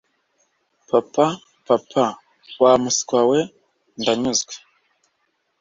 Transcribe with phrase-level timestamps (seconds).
[0.89, 1.25] papa,
[1.67, 2.05] papa,
[2.61, 3.39] wa muswa we,
[4.01, 4.55] ndanyuze.